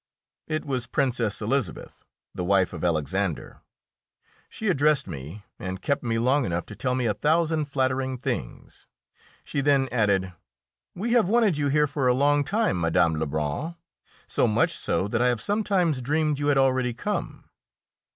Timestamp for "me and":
5.07-5.79